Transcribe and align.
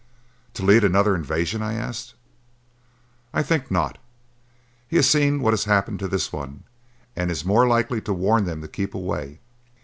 "To 0.55 0.65
lead 0.65 0.83
another 0.83 1.13
invasion?" 1.13 1.61
I 1.61 1.75
asked. 1.75 2.15
"I 3.35 3.43
think 3.43 3.69
not. 3.69 3.99
He 4.87 4.95
has 4.95 5.07
seen 5.07 5.41
what 5.41 5.53
has 5.53 5.65
happened 5.65 5.99
to 5.99 6.07
this 6.07 6.33
one 6.33 6.63
and 7.15 7.29
is 7.29 7.45
more 7.45 7.67
likely 7.67 8.01
to 8.01 8.11
warn 8.13 8.45
them 8.45 8.61
to 8.63 8.67
keep 8.67 8.95
away. 8.95 9.41